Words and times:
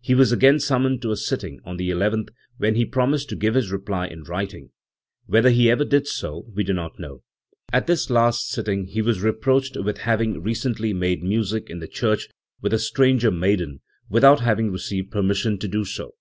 He 0.00 0.12
was 0.12 0.32
again 0.32 0.58
summoned 0.58 1.02
to 1.02 1.12
a 1.12 1.16
sitting, 1.16 1.60
on 1.64 1.76
the 1.76 1.88
eleventh, 1.88 2.30
when 2.56 2.74
he 2.74 2.84
promised 2.84 3.28
to 3.28 3.36
give 3.36 3.54
his 3.54 3.70
reply 3.70 4.08
in 4.08 4.24
writing. 4.24 4.70
Whether 5.26 5.50
he 5.50 5.70
ever 5.70 5.84
did 5.84 6.08
so 6.08 6.48
we 6.52 6.64
do 6.64 6.72
not 6.72 6.98
know. 6.98 7.22
At 7.72 7.86
this 7.86 8.10
last 8.10 8.48
sitting 8.50 8.86
he 8.86 9.02
was 9.02 9.20
reproached 9.22 9.76
with 9.76 9.98
having 9.98 10.42
re 10.42 10.54
cently 10.54 10.92
"made 10.92 11.22
music" 11.22 11.70
in 11.70 11.78
the 11.78 11.86
church 11.86 12.28
with 12.60 12.72
a 12.72 12.78
"stranger 12.80 13.30
maiden", 13.30 13.80
without 14.08 14.40
having 14.40 14.72
received 14.72 15.12
permission 15.12 15.60
to 15.60 15.68
do 15.68 15.84
so. 15.84 16.14